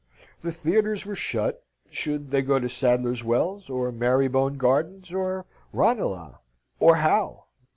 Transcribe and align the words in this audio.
The 0.41 0.51
theatres 0.51 1.05
were 1.05 1.13
shut. 1.13 1.63
Should 1.91 2.31
they 2.31 2.41
go 2.41 2.57
to 2.57 2.67
Sadler's 2.67 3.23
Wells? 3.23 3.69
or 3.69 3.91
Marybone 3.91 4.57
Gardens? 4.57 5.13
or 5.13 5.45
Ranelagh? 5.71 6.39
or 6.79 6.95
how? 6.95 7.45